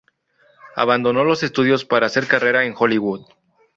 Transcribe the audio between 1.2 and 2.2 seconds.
los estudios para